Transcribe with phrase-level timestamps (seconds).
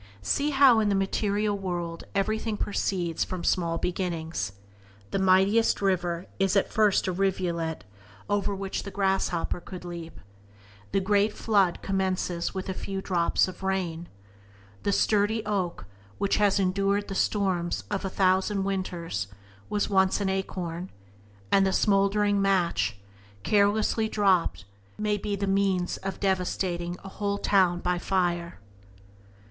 [0.23, 4.53] See how in the material world everything proceeds from small beginnings.
[5.11, 7.83] The mightiest river is at first a rivulet
[8.27, 10.19] over which the grasshopper could leap;
[10.91, 14.09] the great flood commences with a few drops of rain;
[14.81, 15.85] the sturdy oak,
[16.17, 19.27] which has endured the storms of a thousand winters,
[19.69, 20.89] was once an acorn;
[21.51, 22.97] and the smouldering match,
[23.43, 24.65] carelessly dropped,
[24.97, 28.59] may be the means of devastating a whole town by fire.